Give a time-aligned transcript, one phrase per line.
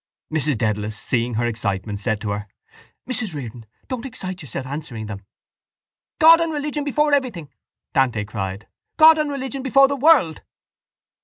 [0.33, 2.47] Mrs Dedalus, seeing her excitement, said to her:
[3.07, 5.23] —Mrs Riordan, don't excite yourself answering them.
[6.17, 7.49] —God and religion before everything!
[7.93, 8.67] Dante cried.
[8.97, 10.41] God and religion before the world.